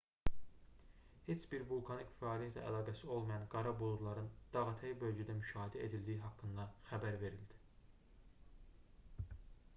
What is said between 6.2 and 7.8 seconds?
haqqında xəbər verildi